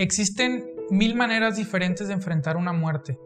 [0.00, 3.18] Existen mil maneras diferentes de enfrentar una muerte.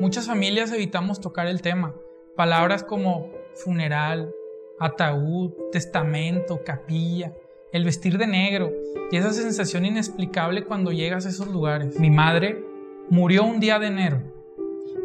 [0.00, 1.94] Muchas familias evitamos tocar el tema.
[2.34, 4.34] Palabras como funeral,
[4.80, 7.36] ataúd, testamento, capilla,
[7.72, 8.72] el vestir de negro
[9.12, 12.00] y esa sensación inexplicable cuando llegas a esos lugares.
[12.00, 12.64] Mi madre
[13.08, 14.20] murió un día de enero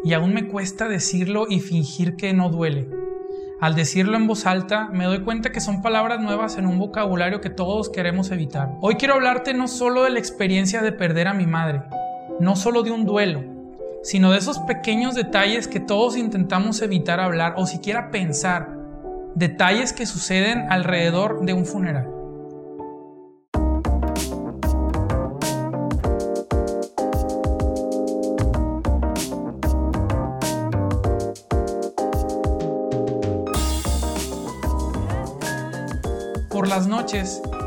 [0.02, 3.03] y aún me cuesta decirlo y fingir que no duele.
[3.64, 7.40] Al decirlo en voz alta, me doy cuenta que son palabras nuevas en un vocabulario
[7.40, 8.68] que todos queremos evitar.
[8.82, 11.80] Hoy quiero hablarte no solo de la experiencia de perder a mi madre,
[12.40, 13.42] no solo de un duelo,
[14.02, 18.68] sino de esos pequeños detalles que todos intentamos evitar hablar o siquiera pensar,
[19.34, 22.23] detalles que suceden alrededor de un funeral.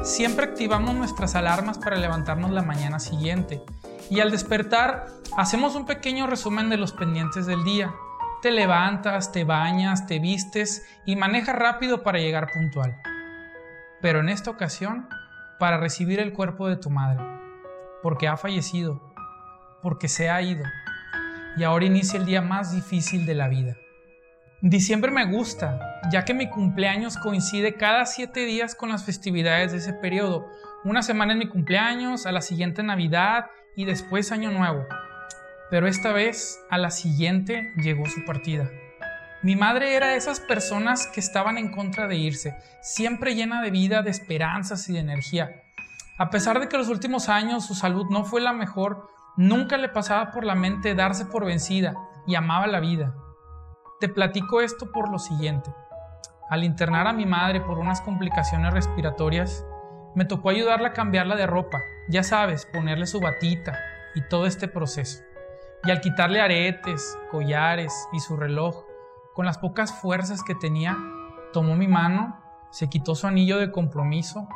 [0.04, 3.64] Siempre activamos nuestras alarmas para levantarnos la mañana siguiente
[4.10, 7.94] y al despertar hacemos un pequeño resumen de los pendientes del día.
[8.42, 13.02] Te levantas, te bañas, te vistes y manejas rápido para llegar puntual.
[14.02, 15.08] Pero en esta ocasión,
[15.60, 17.24] para recibir el cuerpo de tu madre,
[18.04, 19.02] porque ha fallecido,
[19.82, 20.64] porque se ha ido
[21.58, 23.76] y ahora inicia el día más difícil de la vida.
[24.62, 25.80] Diciembre me gusta,
[26.12, 30.48] ya que mi cumpleaños coincide cada siete días con las festividades de ese periodo.
[30.84, 34.84] Una semana es mi cumpleaños, a la siguiente Navidad y después Año Nuevo.
[35.70, 38.68] Pero esta vez, a la siguiente, llegó su partida.
[39.44, 43.70] Mi madre era de esas personas que estaban en contra de irse, siempre llena de
[43.70, 45.52] vida, de esperanzas y de energía.
[46.18, 49.90] A pesar de que los últimos años su salud no fue la mejor, nunca le
[49.90, 51.94] pasaba por la mente darse por vencida
[52.26, 53.14] y amaba la vida.
[54.00, 55.74] Te platico esto por lo siguiente.
[56.52, 59.66] Al internar a mi madre por unas complicaciones respiratorias,
[60.14, 63.76] me tocó ayudarla a cambiarla de ropa, ya sabes, ponerle su batita
[64.14, 65.24] y todo este proceso.
[65.84, 68.86] Y al quitarle aretes, collares y su reloj,
[69.34, 70.96] con las pocas fuerzas que tenía,
[71.52, 72.40] tomó mi mano,
[72.70, 74.48] se quitó su anillo de compromiso,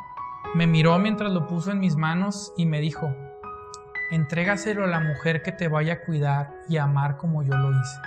[0.54, 3.12] me miró mientras lo puso en mis manos y me dijo,
[4.12, 7.72] entrégaselo a la mujer que te vaya a cuidar y a amar como yo lo
[7.72, 7.98] hice.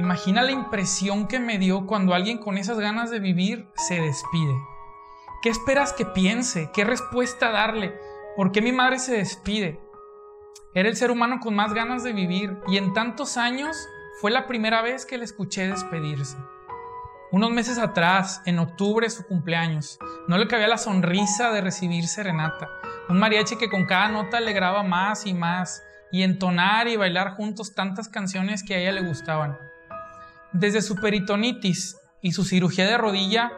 [0.00, 4.54] Imagina la impresión que me dio cuando alguien con esas ganas de vivir se despide.
[5.42, 6.70] ¿Qué esperas que piense?
[6.72, 7.94] ¿Qué respuesta darle?
[8.34, 9.78] ¿Por qué mi madre se despide?
[10.72, 13.76] Era el ser humano con más ganas de vivir y en tantos años
[14.22, 16.38] fue la primera vez que le escuché despedirse.
[17.30, 22.70] Unos meses atrás, en octubre, su cumpleaños, no le cabía la sonrisa de recibir serenata.
[23.10, 27.34] Un mariachi que con cada nota le graba más y más y entonar y bailar
[27.34, 29.58] juntos tantas canciones que a ella le gustaban.
[30.52, 33.52] Desde su peritonitis y su cirugía de rodilla,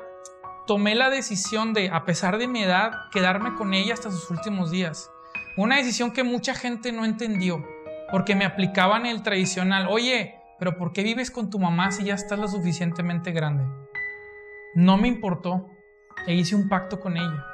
[0.67, 4.71] tomé la decisión de, a pesar de mi edad, quedarme con ella hasta sus últimos
[4.71, 5.11] días.
[5.57, 7.65] Una decisión que mucha gente no entendió,
[8.11, 12.15] porque me aplicaban el tradicional, oye, pero ¿por qué vives con tu mamá si ya
[12.15, 13.65] estás lo suficientemente grande?
[14.75, 15.71] No me importó
[16.27, 17.47] e hice un pacto con ella,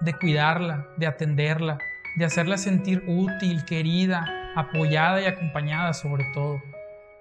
[0.00, 1.78] de cuidarla, de atenderla,
[2.16, 6.60] de hacerla sentir útil, querida, apoyada y acompañada sobre todo.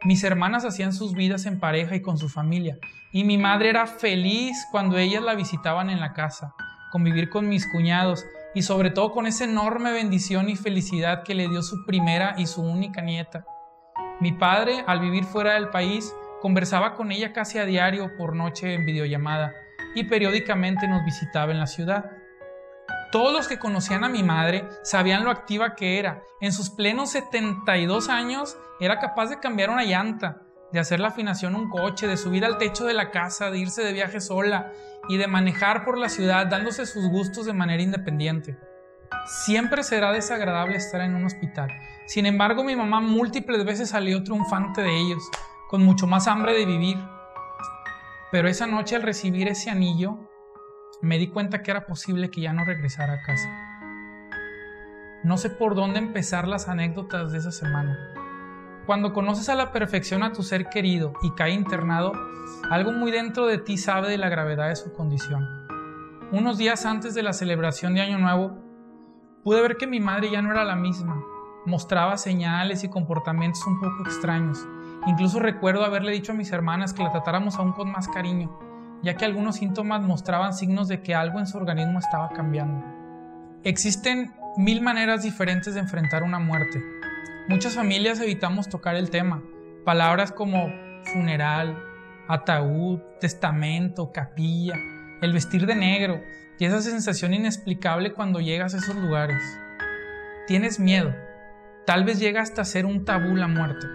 [0.06, 2.78] Mis hermanas hacían sus vidas en pareja y con su familia,
[3.12, 6.54] y mi madre era feliz cuando ellas la visitaban en la casa,
[6.90, 11.50] convivir con mis cuñados y sobre todo con esa enorme bendición y felicidad que le
[11.50, 13.46] dio su primera y su única nieta.
[14.22, 18.74] Mi padre, al vivir fuera del país, conversaba con ella casi a diario por noche
[18.74, 19.54] en videollamada
[19.96, 22.10] y periódicamente nos visitaba en la ciudad.
[23.12, 26.22] Todos los que conocían a mi madre sabían lo activa que era.
[26.42, 31.56] En sus plenos 72 años era capaz de cambiar una llanta, de hacer la afinación
[31.56, 34.72] un coche, de subir al techo de la casa, de irse de viaje sola
[35.08, 38.60] y de manejar por la ciudad dándose sus gustos de manera independiente.
[39.26, 41.70] Siempre será desagradable estar en un hospital.
[42.06, 45.24] Sin embargo, mi mamá múltiples veces salió triunfante de ellos,
[45.68, 46.98] con mucho más hambre de vivir.
[48.32, 50.29] Pero esa noche al recibir ese anillo,
[51.02, 53.50] me di cuenta que era posible que ya no regresara a casa.
[55.24, 57.98] No sé por dónde empezar las anécdotas de esa semana.
[58.86, 62.12] Cuando conoces a la perfección a tu ser querido y cae internado,
[62.70, 65.48] algo muy dentro de ti sabe de la gravedad de su condición.
[66.32, 68.58] Unos días antes de la celebración de Año Nuevo,
[69.44, 71.22] pude ver que mi madre ya no era la misma.
[71.66, 74.68] Mostraba señales y comportamientos un poco extraños.
[75.08, 78.69] Incluso recuerdo haberle dicho a mis hermanas que la tratáramos aún con más cariño
[79.04, 82.84] ya que algunos síntomas mostraban signos de que algo en su organismo estaba cambiando.
[83.64, 86.82] Existen mil maneras diferentes de enfrentar una muerte.
[87.48, 89.42] Muchas familias evitamos tocar el tema.
[89.86, 90.70] Palabras como
[91.06, 91.78] funeral,
[92.28, 94.76] ataúd, testamento, capilla,
[95.22, 96.22] el vestir de negro
[96.60, 99.42] y esa sensación inexplicable cuando llegas a esos lugares.
[100.48, 101.14] tienes miedo.
[101.86, 103.86] Tal vez llega hasta ser un tabú la muerte.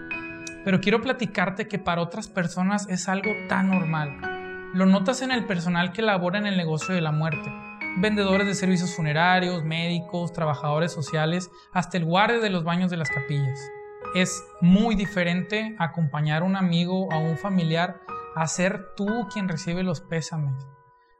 [0.63, 4.34] Pero quiero platicarte que para otras personas es algo tan normal.
[4.75, 7.49] Lo notas en el personal que labora en el negocio de la muerte.
[7.95, 13.09] Vendedores de servicios funerarios, médicos, trabajadores sociales, hasta el guardia de los baños de las
[13.09, 13.57] capillas.
[14.15, 18.01] Es muy diferente acompañar a un amigo o a un familiar
[18.35, 20.67] a ser tú quien recibe los pésames.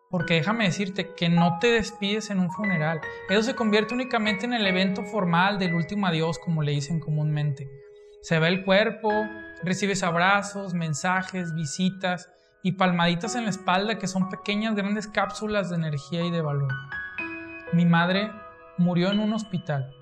[0.09, 2.99] Porque déjame decirte que no te despides en un funeral.
[3.29, 7.69] Eso se convierte únicamente en el evento formal del último adiós, como le dicen comúnmente.
[8.21, 9.09] Se ve el cuerpo,
[9.63, 12.29] recibes abrazos, mensajes, visitas
[12.65, 16.73] y palmaditas en la espalda que son pequeñas, grandes cápsulas de energía y de valor.
[17.73, 18.31] Mi madre
[18.79, 19.93] murió en un hospital.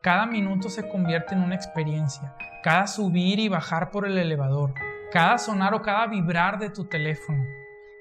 [0.00, 2.36] Cada minuto se convierte en una experiencia.
[2.62, 4.72] Cada subir y bajar por el elevador.
[5.12, 7.44] Cada sonar o cada vibrar de tu teléfono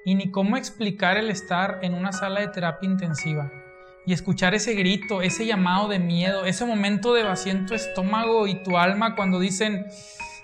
[0.06, 3.52] y ni cómo explicar el estar en una sala de terapia intensiva
[4.06, 8.64] y escuchar ese grito, ese llamado de miedo, ese momento de vacío tu estómago y
[8.64, 9.88] tu alma cuando dicen,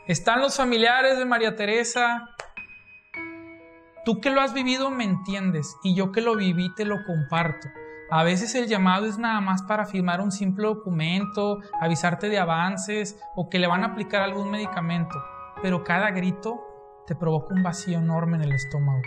[0.07, 2.35] están los familiares de María Teresa.
[4.05, 7.67] Tú que lo has vivido me entiendes y yo que lo viví te lo comparto.
[8.11, 13.19] A veces el llamado es nada más para firmar un simple documento, avisarte de avances
[13.35, 15.15] o que le van a aplicar algún medicamento,
[15.61, 16.59] pero cada grito
[17.05, 19.01] te provoca un vacío enorme en el estómago.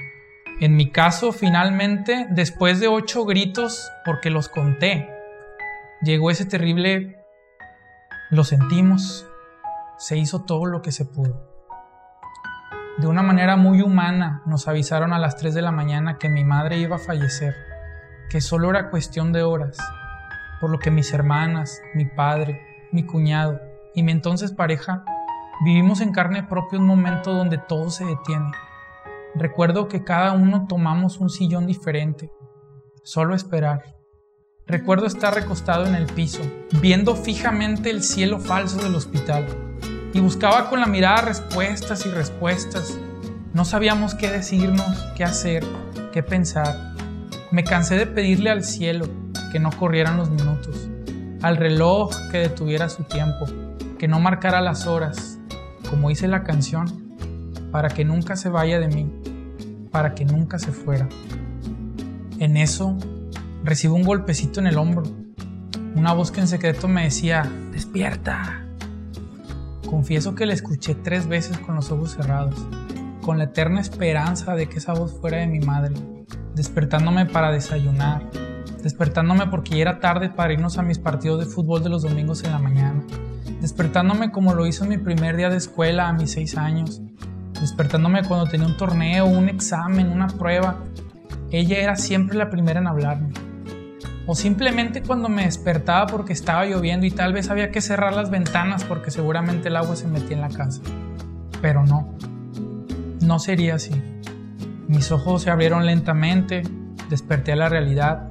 [0.61, 5.09] En mi caso, finalmente, después de ocho gritos, porque los conté,
[6.03, 7.25] llegó ese terrible,
[8.31, 9.27] lo sentimos,
[9.99, 11.51] se hizo todo lo que se pudo.
[12.99, 16.44] De una manera muy humana nos avisaron a las 3 de la mañana que mi
[16.44, 17.55] madre iba a fallecer,
[18.29, 19.79] que solo era cuestión de horas,
[20.61, 22.61] por lo que mis hermanas, mi padre,
[22.93, 23.61] mi cuñado
[23.94, 25.05] y mi entonces pareja
[25.65, 28.53] vivimos en carne propia un momento donde todo se detiene
[29.35, 32.31] Recuerdo que cada uno tomamos un sillón diferente,
[33.03, 33.97] solo esperar.
[34.67, 36.43] Recuerdo estar recostado en el piso,
[36.83, 39.47] viendo fijamente el cielo falso del hospital,
[40.14, 42.99] y buscaba con la mirada respuestas y respuestas.
[43.55, 44.87] No sabíamos qué decirnos,
[45.17, 45.64] qué hacer,
[46.12, 46.94] qué pensar.
[47.50, 49.06] Me cansé de pedirle al cielo
[49.50, 50.88] que no corrieran los minutos,
[51.43, 53.47] al reloj que detuviera su tiempo,
[53.99, 55.38] que no marcara las horas,
[55.88, 57.15] como dice la canción,
[57.70, 59.11] para que nunca se vaya de mí,
[59.91, 61.08] para que nunca se fuera.
[62.38, 62.97] En eso
[63.65, 65.05] recibo un golpecito en el hombro,
[65.94, 68.62] una voz que en secreto me decía, despierta.
[69.88, 72.55] Confieso que la escuché tres veces con los ojos cerrados,
[73.23, 75.94] con la eterna esperanza de que esa voz fuera de mi madre,
[76.55, 78.31] despertándome para desayunar,
[78.82, 82.43] despertándome porque ya era tarde para irnos a mis partidos de fútbol de los domingos
[82.44, 83.02] en la mañana,
[83.61, 87.02] despertándome como lo hizo en mi primer día de escuela a mis seis años,
[87.61, 90.79] despertándome cuando tenía un torneo, un examen, una prueba.
[91.50, 93.32] Ella era siempre la primera en hablarme.
[94.26, 98.30] O simplemente cuando me despertaba porque estaba lloviendo y tal vez había que cerrar las
[98.30, 100.80] ventanas porque seguramente el agua se metía en la casa.
[101.60, 102.14] Pero no,
[103.20, 103.92] no sería así.
[104.88, 106.62] Mis ojos se abrieron lentamente,
[107.08, 108.30] desperté a la realidad.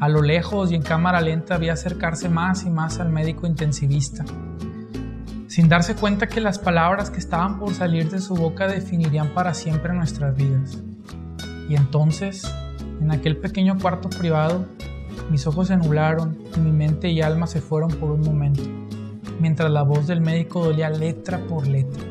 [0.00, 4.24] A lo lejos y en cámara lenta vi acercarse más y más al médico intensivista
[5.56, 9.54] sin darse cuenta que las palabras que estaban por salir de su boca definirían para
[9.54, 10.76] siempre nuestras vidas.
[11.66, 12.54] Y entonces,
[13.00, 14.66] en aquel pequeño cuarto privado,
[15.30, 18.62] mis ojos se nublaron y mi mente y alma se fueron por un momento,
[19.40, 22.02] mientras la voz del médico dolía letra por letra.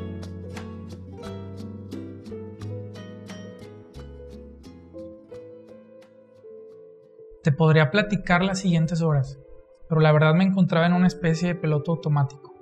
[7.44, 9.40] Te podría platicar las siguientes horas,
[9.88, 12.56] pero la verdad me encontraba en una especie de peloto automático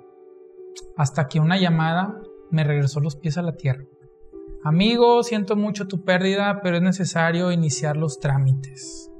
[0.96, 3.84] hasta que una llamada me regresó los pies a la tierra.
[4.62, 9.10] Amigo, siento mucho tu pérdida, pero es necesario iniciar los trámites.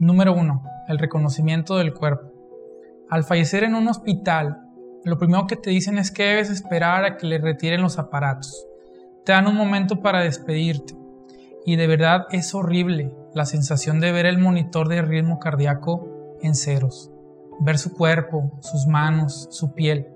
[0.00, 0.62] Número 1.
[0.86, 2.32] El reconocimiento del cuerpo.
[3.10, 4.60] Al fallecer en un hospital,
[5.04, 8.64] lo primero que te dicen es que debes esperar a que le retiren los aparatos.
[9.24, 10.94] Te dan un momento para despedirte.
[11.66, 16.54] Y de verdad es horrible la sensación de ver el monitor de ritmo cardíaco en
[16.54, 17.10] ceros.
[17.58, 20.06] Ver su cuerpo, sus manos, su piel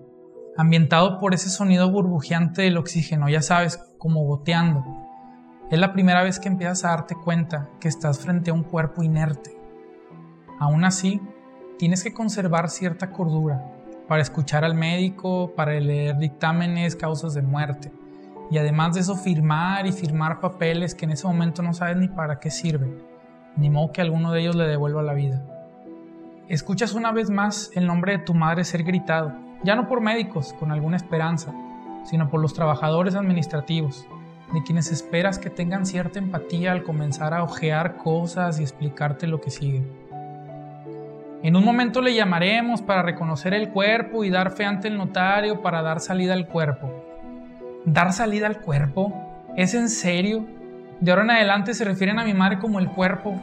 [0.56, 4.84] ambientado por ese sonido burbujeante del oxígeno, ya sabes, como goteando.
[5.70, 9.02] Es la primera vez que empiezas a darte cuenta que estás frente a un cuerpo
[9.02, 9.61] inerte.
[10.62, 11.20] Aún así,
[11.76, 13.66] tienes que conservar cierta cordura
[14.06, 17.90] para escuchar al médico, para leer dictámenes, causas de muerte.
[18.48, 22.06] Y además de eso, firmar y firmar papeles que en ese momento no sabes ni
[22.06, 23.02] para qué sirven,
[23.56, 25.42] ni modo que alguno de ellos le devuelva la vida.
[26.46, 29.32] Escuchas una vez más el nombre de tu madre ser gritado
[29.64, 31.52] ya no por médicos con alguna esperanza,
[32.04, 34.06] sino por los trabajadores administrativos,
[34.52, 39.40] de quienes esperas que tengan cierta empatía al comenzar a ojear cosas y explicarte lo
[39.40, 40.01] que sigue.
[41.42, 45.60] En un momento le llamaremos para reconocer el cuerpo y dar fe ante el notario
[45.60, 46.92] para dar salida al cuerpo.
[47.84, 49.12] ¿Dar salida al cuerpo?
[49.56, 50.46] ¿Es en serio?
[51.00, 53.40] De ahora en adelante se refieren a mi madre como el cuerpo.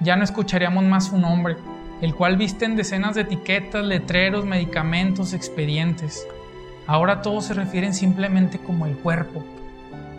[0.00, 1.56] Ya no escucharíamos más su nombre,
[2.00, 6.26] el cual viste en decenas de etiquetas, letreros, medicamentos, expedientes.
[6.88, 9.44] Ahora todos se refieren simplemente como el cuerpo.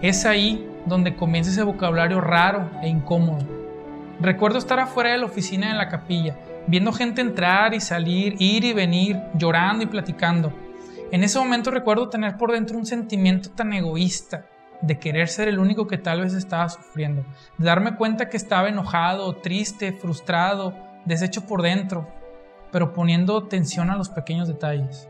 [0.02, 3.46] Es ahí donde comienza ese vocabulario raro e incómodo.
[4.22, 8.64] Recuerdo estar afuera de la oficina de la capilla, viendo gente entrar y salir, ir
[8.64, 10.54] y venir, llorando y platicando.
[11.12, 14.48] En ese momento recuerdo tener por dentro un sentimiento tan egoísta,
[14.82, 17.26] de querer ser el único que tal vez estaba sufriendo,
[17.58, 20.74] de darme cuenta que estaba enojado, triste, frustrado,
[21.06, 22.08] deshecho por dentro,
[22.72, 25.08] pero poniendo tensión a los pequeños detalles.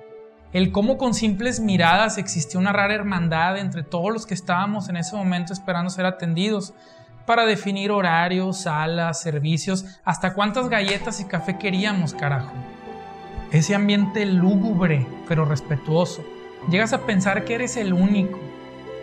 [0.52, 4.98] El cómo con simples miradas existía una rara hermandad entre todos los que estábamos en
[4.98, 6.76] ese momento esperando ser atendidos,
[7.26, 12.54] para definir horarios, salas, servicios, hasta cuántas galletas y café queríamos, carajo.
[13.52, 16.24] Ese ambiente lúgubre, pero respetuoso.
[16.70, 18.40] Llegas a pensar que eres el único,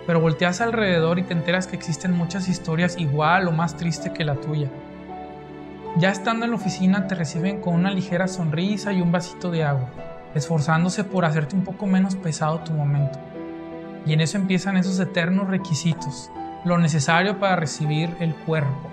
[0.07, 4.25] pero volteas alrededor y te enteras que existen muchas historias igual o más tristes que
[4.25, 4.69] la tuya.
[5.97, 9.65] Ya estando en la oficina te reciben con una ligera sonrisa y un vasito de
[9.65, 9.89] agua,
[10.35, 13.19] esforzándose por hacerte un poco menos pesado tu momento.
[14.07, 16.31] Y en eso empiezan esos eternos requisitos,
[16.64, 18.90] lo necesario para recibir el cuerpo.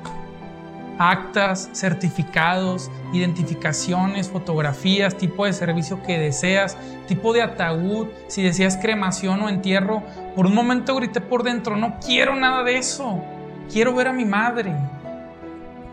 [1.00, 6.76] Actas, certificados, identificaciones, fotografías, tipo de servicio que deseas,
[7.08, 10.02] tipo de ataúd, si deseas cremación o entierro.
[10.36, 13.24] Por un momento grité por dentro, no quiero nada de eso,
[13.72, 14.76] quiero ver a mi madre.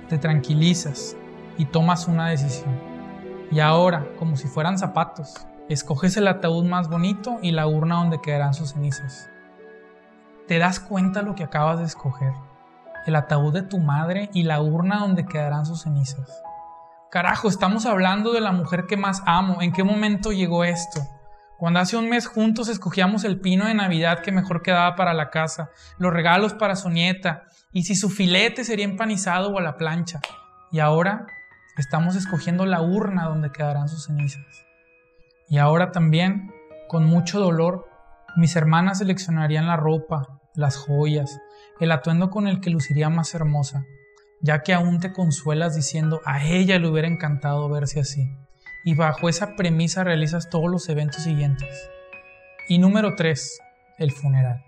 [0.09, 1.16] Te tranquilizas
[1.59, 2.75] y tomas una decisión.
[3.50, 5.35] Y ahora, como si fueran zapatos,
[5.69, 9.28] escoges el ataúd más bonito y la urna donde quedarán sus cenizas
[10.46, 12.32] te das cuenta lo que acabas de escoger,
[13.06, 16.42] el ataúd de tu madre y la urna donde quedarán sus cenizas.
[17.10, 19.62] Carajo, estamos hablando de la mujer que más amo.
[19.62, 21.00] ¿En qué momento llegó esto?
[21.58, 25.30] Cuando hace un mes juntos escogíamos el pino de Navidad que mejor quedaba para la
[25.30, 29.76] casa, los regalos para su nieta, y si su filete sería empanizado o a la
[29.76, 30.20] plancha.
[30.72, 31.26] Y ahora
[31.78, 34.66] estamos escogiendo la urna donde quedarán sus cenizas.
[35.48, 36.52] Y ahora también,
[36.88, 37.88] con mucho dolor,
[38.37, 41.41] mis hermanas seleccionarían la ropa, las joyas,
[41.81, 43.85] el atuendo con el que luciría más hermosa,
[44.41, 48.29] ya que aún te consuelas diciendo a ella le hubiera encantado verse así.
[48.85, 51.91] Y bajo esa premisa realizas todos los eventos siguientes.
[52.69, 53.61] Y número 3.
[53.99, 54.62] El funeral.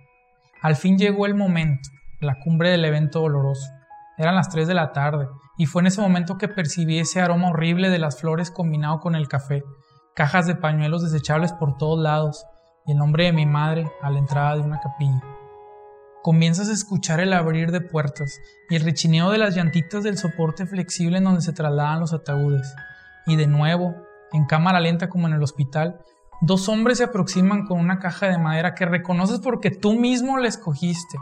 [0.62, 3.68] Al fin llegó el momento, la cumbre del evento doloroso.
[4.16, 7.50] Eran las 3 de la tarde, y fue en ese momento que percibí ese aroma
[7.50, 9.62] horrible de las flores combinado con el café,
[10.14, 12.46] cajas de pañuelos desechables por todos lados,
[12.86, 15.22] y el nombre de mi madre a la entrada de una capilla.
[16.22, 18.40] Comienzas a escuchar el abrir de puertas
[18.70, 22.74] y el rechineo de las llantitas del soporte flexible en donde se trasladan los ataúdes.
[23.26, 23.94] Y de nuevo,
[24.32, 26.00] en cámara lenta como en el hospital,
[26.40, 30.48] dos hombres se aproximan con una caja de madera que reconoces porque tú mismo la
[30.48, 31.18] escogiste.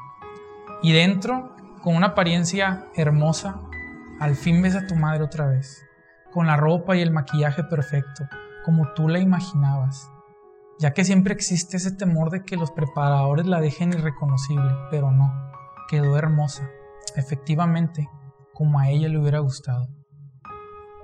[0.82, 3.60] Y dentro, con una apariencia hermosa,
[4.20, 5.82] al fin ves a tu madre otra vez,
[6.32, 8.24] con la ropa y el maquillaje perfecto,
[8.64, 10.10] como tú la imaginabas
[10.78, 15.32] ya que siempre existe ese temor de que los preparadores la dejen irreconocible, pero no,
[15.88, 16.68] quedó hermosa,
[17.16, 18.08] efectivamente,
[18.52, 19.88] como a ella le hubiera gustado.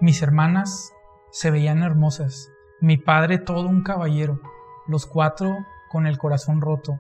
[0.01, 0.93] Mis hermanas
[1.31, 2.49] se veían hermosas,
[2.81, 4.41] mi padre todo un caballero,
[4.87, 5.57] los cuatro
[5.91, 6.99] con el corazón roto.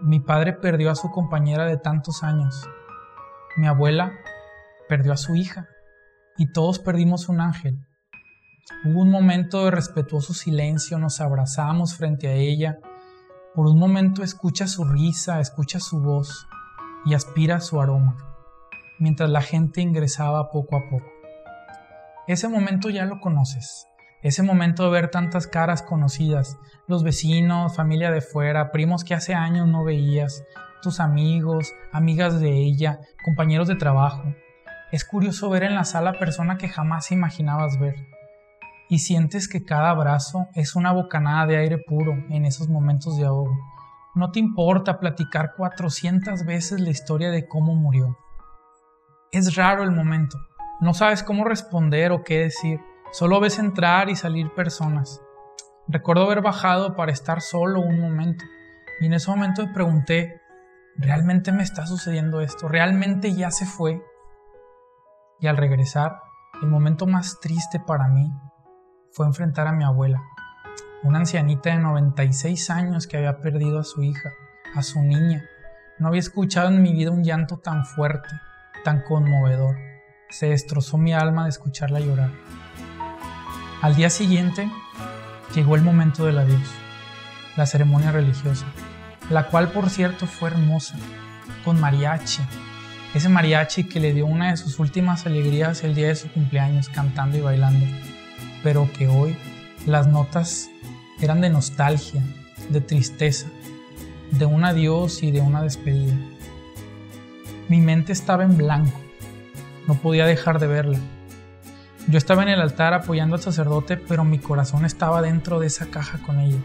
[0.00, 2.68] Mi padre perdió a su compañera de tantos años,
[3.56, 4.12] mi abuela
[4.88, 5.68] perdió a su hija,
[6.36, 7.78] y todos perdimos un ángel,
[8.82, 12.78] Hubo un momento de respetuoso silencio, nos abrazamos frente a ella.
[13.54, 16.46] Por un momento escucha su risa, escucha su voz
[17.04, 18.16] y aspira su aroma,
[18.98, 21.04] mientras la gente ingresaba poco a poco.
[22.26, 23.86] Ese momento ya lo conoces,
[24.22, 26.56] ese momento de ver tantas caras conocidas,
[26.88, 30.42] los vecinos, familia de fuera, primos que hace años no veías,
[30.80, 34.22] tus amigos, amigas de ella, compañeros de trabajo.
[34.90, 38.13] Es curioso ver en la sala persona que jamás imaginabas ver
[38.88, 43.24] y sientes que cada abrazo es una bocanada de aire puro en esos momentos de
[43.24, 43.56] ahogo.
[44.14, 48.16] No te importa platicar 400 veces la historia de cómo murió.
[49.32, 50.38] Es raro el momento.
[50.80, 52.80] No sabes cómo responder o qué decir.
[53.10, 55.20] Solo ves entrar y salir personas.
[55.88, 58.44] Recuerdo haber bajado para estar solo un momento.
[59.00, 60.40] Y en ese momento me pregunté,
[60.96, 62.68] ¿realmente me está sucediendo esto?
[62.68, 64.00] ¿Realmente ya se fue?
[65.40, 66.20] Y al regresar,
[66.62, 68.30] el momento más triste para mí
[69.14, 70.24] fue enfrentar a mi abuela,
[71.04, 74.32] una ancianita de 96 años que había perdido a su hija,
[74.74, 75.44] a su niña.
[76.00, 78.28] No había escuchado en mi vida un llanto tan fuerte,
[78.82, 79.76] tan conmovedor.
[80.30, 82.32] Se destrozó mi alma de escucharla llorar.
[83.82, 84.68] Al día siguiente
[85.54, 86.68] llegó el momento del adiós,
[87.56, 88.66] la ceremonia religiosa,
[89.30, 90.96] la cual por cierto fue hermosa,
[91.64, 92.42] con mariachi,
[93.14, 96.88] ese mariachi que le dio una de sus últimas alegrías el día de su cumpleaños
[96.88, 97.86] cantando y bailando,
[98.64, 99.36] pero que hoy
[99.86, 100.70] las notas
[101.20, 102.22] eran de nostalgia,
[102.70, 103.46] de tristeza,
[104.30, 106.14] de un adiós y de una despedida.
[107.68, 108.98] Mi mente estaba en blanco,
[109.86, 110.98] no podía dejar de verla.
[112.08, 115.86] Yo estaba en el altar apoyando al sacerdote, pero mi corazón estaba dentro de esa
[115.86, 116.58] caja con ella.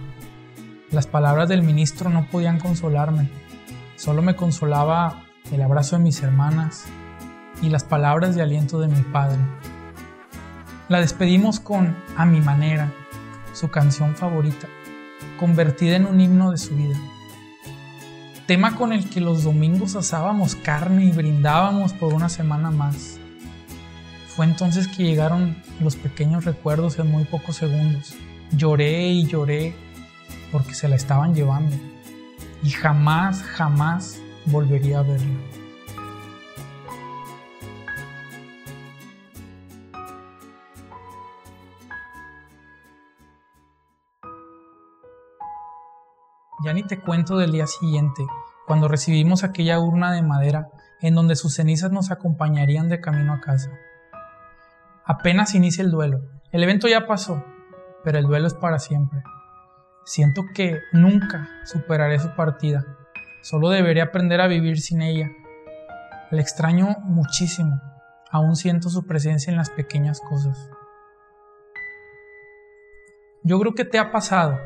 [0.91, 3.29] Las palabras del ministro no podían consolarme,
[3.95, 6.85] solo me consolaba el abrazo de mis hermanas
[7.61, 9.37] y las palabras de aliento de mi padre.
[10.89, 12.91] La despedimos con A mi manera,
[13.53, 14.67] su canción favorita,
[15.39, 16.97] convertida en un himno de su vida.
[18.47, 23.19] Tema con el que los domingos asábamos carne y brindábamos por una semana más.
[24.29, 28.15] Fue entonces que llegaron los pequeños recuerdos en muy pocos segundos.
[28.51, 29.75] Lloré y lloré
[30.51, 31.75] porque se la estaban llevando.
[32.63, 35.58] Y jamás, jamás volvería a verla.
[46.69, 48.27] Ya ni te cuento del día siguiente,
[48.67, 50.67] cuando recibimos aquella urna de madera
[51.01, 53.71] en donde sus cenizas nos acompañarían de camino a casa.
[55.03, 56.21] Apenas inicia el duelo.
[56.51, 57.43] El evento ya pasó,
[58.03, 59.23] pero el duelo es para siempre.
[60.05, 62.85] Siento que nunca superaré su partida.
[63.41, 65.31] Solo debería aprender a vivir sin ella.
[66.29, 67.81] La extraño muchísimo.
[68.29, 70.69] Aún siento su presencia en las pequeñas cosas.
[73.41, 74.59] Yo creo que te ha pasado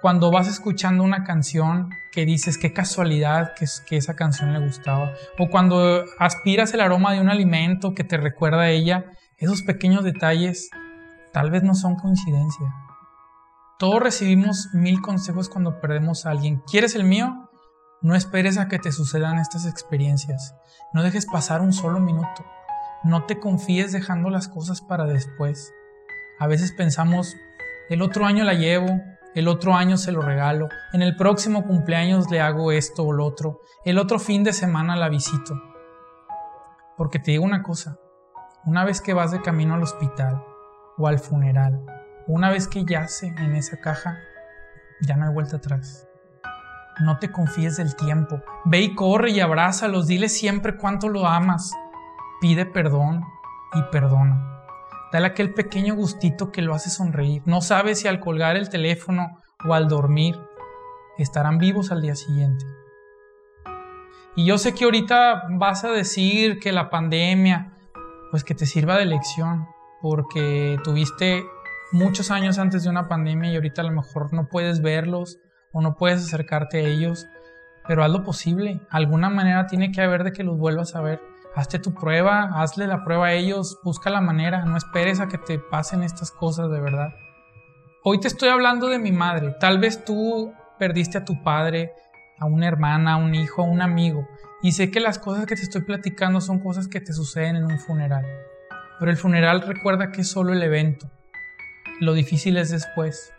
[0.00, 5.12] cuando vas escuchando una canción que dices qué casualidad que, que esa canción le gustaba,
[5.38, 10.04] o cuando aspiras el aroma de un alimento que te recuerda a ella, esos pequeños
[10.04, 10.70] detalles
[11.32, 12.66] tal vez no son coincidencia.
[13.78, 16.60] Todos recibimos mil consejos cuando perdemos a alguien.
[16.68, 17.48] ¿Quieres el mío?
[18.02, 20.54] No esperes a que te sucedan estas experiencias.
[20.92, 22.44] No dejes pasar un solo minuto.
[23.04, 25.72] No te confíes dejando las cosas para después.
[26.40, 27.36] A veces pensamos,
[27.88, 29.00] el otro año la llevo,
[29.38, 33.24] el otro año se lo regalo, en el próximo cumpleaños le hago esto o lo
[33.24, 35.54] otro, el otro fin de semana la visito.
[36.96, 37.98] Porque te digo una cosa,
[38.64, 40.42] una vez que vas de camino al hospital
[40.96, 41.84] o al funeral,
[42.26, 44.18] una vez que yace en esa caja,
[45.02, 46.08] ya no hay vuelta atrás.
[47.00, 48.42] No te confíes del tiempo.
[48.64, 50.08] Ve y corre y abrázalos.
[50.08, 51.72] Dile siempre cuánto lo amas.
[52.40, 53.24] Pide perdón
[53.72, 54.57] y perdona.
[55.12, 57.42] Dale aquel pequeño gustito que lo hace sonreír.
[57.46, 60.38] No sabes si al colgar el teléfono o al dormir
[61.16, 62.64] estarán vivos al día siguiente.
[64.36, 67.72] Y yo sé que ahorita vas a decir que la pandemia,
[68.30, 69.66] pues que te sirva de lección,
[70.00, 71.44] porque tuviste
[71.90, 75.38] muchos años antes de una pandemia y ahorita a lo mejor no puedes verlos
[75.72, 77.26] o no puedes acercarte a ellos,
[77.86, 78.80] pero haz lo posible.
[78.90, 81.20] Alguna manera tiene que haber de que los vuelvas a ver.
[81.54, 85.38] Hazte tu prueba, hazle la prueba a ellos, busca la manera, no esperes a que
[85.38, 87.08] te pasen estas cosas de verdad.
[88.04, 89.56] Hoy te estoy hablando de mi madre.
[89.58, 91.92] Tal vez tú perdiste a tu padre,
[92.38, 94.26] a una hermana, a un hijo, a un amigo.
[94.62, 97.64] Y sé que las cosas que te estoy platicando son cosas que te suceden en
[97.64, 98.24] un funeral.
[98.98, 101.10] Pero el funeral recuerda que es solo el evento.
[102.00, 103.32] Lo difícil es después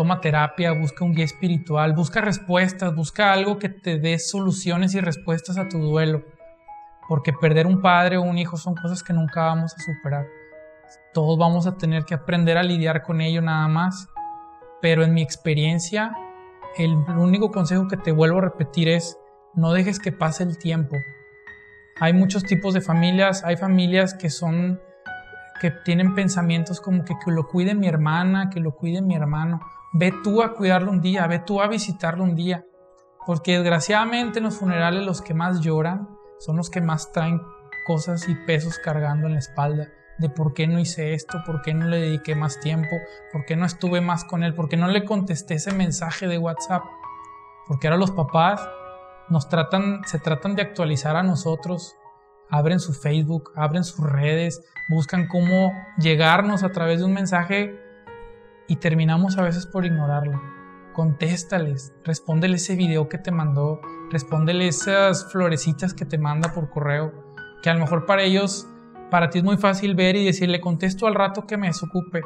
[0.00, 5.00] toma terapia, busca un guía espiritual, busca respuestas, busca algo que te dé soluciones y
[5.00, 6.24] respuestas a tu duelo.
[7.10, 10.28] Porque perder un padre o un hijo son cosas que nunca vamos a superar.
[11.12, 14.08] Todos vamos a tener que aprender a lidiar con ello nada más.
[14.80, 16.16] Pero en mi experiencia,
[16.78, 19.18] el único consejo que te vuelvo a repetir es,
[19.54, 20.94] no dejes que pase el tiempo.
[21.98, 24.80] Hay muchos tipos de familias, hay familias que son
[25.60, 29.58] que tienen pensamientos como que, que lo cuide mi hermana, que lo cuide mi hermano.
[29.94, 32.64] Ve tú a cuidarlo un día, ve tú a visitarlo un día.
[33.26, 37.40] Porque desgraciadamente en los funerales los que más lloran son los que más traen
[37.86, 39.88] cosas y pesos cargando en la espalda.
[40.18, 42.96] De por qué no hice esto, por qué no le dediqué más tiempo,
[43.32, 46.36] por qué no estuve más con él, por qué no le contesté ese mensaje de
[46.36, 46.82] WhatsApp.
[47.66, 48.68] Porque ahora los papás
[49.28, 51.96] nos tratan, se tratan de actualizar a nosotros,
[52.50, 57.80] abren su Facebook, abren sus redes, buscan cómo llegarnos a través de un mensaje
[58.66, 60.59] y terminamos a veces por ignorarlo.
[60.92, 67.12] Contéstales, respóndele ese video que te mandó, respóndele esas florecitas que te manda por correo,
[67.62, 68.66] que a lo mejor para ellos,
[69.10, 72.22] para ti es muy fácil ver y decirle contesto al rato que me desocupe,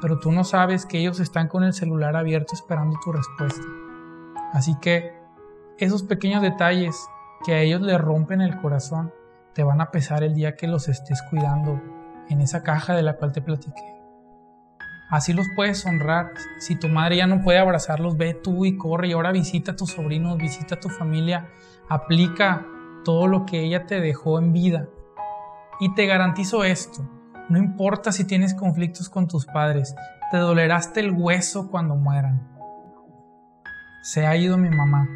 [0.00, 3.64] pero tú no sabes que ellos están con el celular abierto esperando tu respuesta.
[4.52, 5.12] Así que
[5.78, 6.96] esos pequeños detalles
[7.44, 9.12] que a ellos le rompen el corazón
[9.52, 11.80] te van a pesar el día que los estés cuidando
[12.28, 13.95] en esa caja de la cual te platiqué.
[15.10, 16.32] Así los puedes honrar.
[16.58, 19.76] Si tu madre ya no puede abrazarlos, ve tú y corre y ahora visita a
[19.76, 21.48] tus sobrinos, visita a tu familia,
[21.88, 22.66] aplica
[23.04, 24.88] todo lo que ella te dejó en vida.
[25.78, 27.08] Y te garantizo esto,
[27.48, 29.94] no importa si tienes conflictos con tus padres,
[30.32, 32.48] te dolerá hasta el hueso cuando mueran.
[34.02, 35.08] Se ha ido mi mamá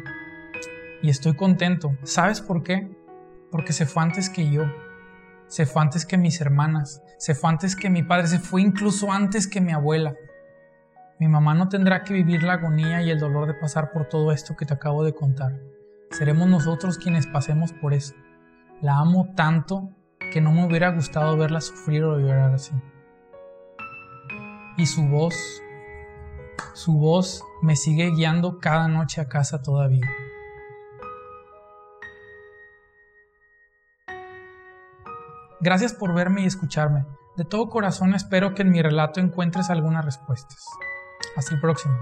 [1.01, 1.97] y estoy contento.
[2.03, 2.89] ¿Sabes por qué?
[3.51, 4.63] Porque se fue antes que yo
[5.51, 9.11] se fue antes que mis hermanas, se fue antes que mi padre, se fue incluso
[9.11, 10.15] antes que mi abuela.
[11.19, 14.31] Mi mamá no tendrá que vivir la agonía y el dolor de pasar por todo
[14.31, 15.59] esto que te acabo de contar.
[16.09, 18.15] Seremos nosotros quienes pasemos por eso.
[18.79, 19.89] La amo tanto
[20.31, 22.71] que no me hubiera gustado verla sufrir o llorar así.
[24.77, 25.35] Y su voz,
[26.73, 30.09] su voz me sigue guiando cada noche a casa todavía.
[35.61, 37.05] Gracias por verme y escucharme.
[37.37, 40.65] De todo corazón espero que en mi relato encuentres algunas respuestas.
[41.35, 41.93] Hasta el próximo.